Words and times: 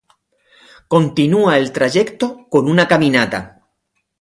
Continúa 0.93 1.59
el 1.59 1.71
trayecto 1.71 2.47
con 2.49 2.67
una 2.67 2.87
caminata. 2.87 3.67